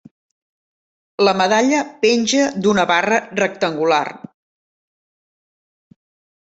La 1.27 1.33
medalla 1.41 1.83
penja 2.05 2.47
d'una 2.65 2.87
barra 2.93 3.21
rectangular. 3.43 4.03